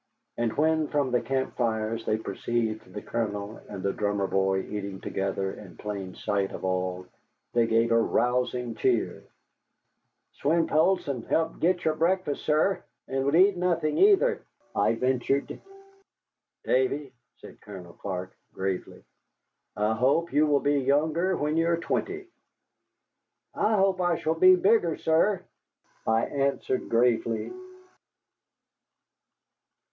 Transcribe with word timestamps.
And 0.35 0.51
when 0.57 0.87
from 0.87 1.11
the 1.11 1.21
camp 1.21 1.55
fires 1.57 2.07
they 2.07 2.17
perceived 2.17 2.91
the 2.91 3.03
Colonel 3.03 3.57
and 3.69 3.83
the 3.83 3.93
drummer 3.93 4.25
boy 4.25 4.61
eating 4.61 4.99
together 4.99 5.53
in 5.53 5.77
plain 5.77 6.15
sight 6.15 6.51
of 6.53 6.65
all, 6.65 7.05
they 7.53 7.67
gave 7.67 7.91
a 7.91 8.01
rousing 8.01 8.73
cheer. 8.73 9.23
"Swein 10.41 10.65
Poulsson 10.67 11.21
helped 11.29 11.59
get 11.59 11.85
your 11.85 11.93
breakfast, 11.93 12.45
sir, 12.45 12.81
and 13.07 13.25
would 13.25 13.35
eat 13.35 13.55
nothing 13.57 13.99
either," 13.99 14.41
I 14.75 14.95
ventured. 14.95 15.61
"Davy," 16.63 17.13
said 17.37 17.61
Colonel 17.61 17.93
Clark, 17.93 18.35
gravely, 18.55 19.03
"I 19.77 19.93
hope 19.93 20.33
you 20.33 20.47
will 20.47 20.61
be 20.61 20.79
younger 20.79 21.37
when 21.37 21.57
you 21.57 21.67
are 21.67 21.77
twenty." 21.77 22.25
"I 23.53 23.75
hope 23.75 24.01
I 24.01 24.15
shall 24.17 24.33
be 24.33 24.55
bigger, 24.55 24.97
sir," 24.97 25.43
I 26.07 26.25
answered 26.25 26.89
gravely. 26.89 27.53